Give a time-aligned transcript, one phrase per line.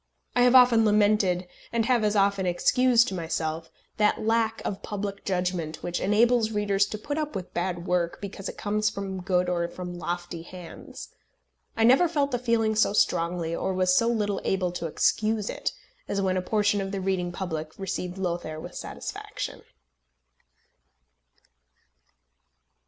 [0.35, 5.23] I have often lamented, and have as often excused to myself, that lack of public
[5.25, 9.47] judgment which enables readers to put up with bad work because it comes from good
[9.47, 11.09] or from lofty hands.
[11.77, 15.71] I never felt the feeling so strongly, or was so little able to excuse it,
[16.07, 19.61] as when a portion of the reading public received Lothair with satisfaction.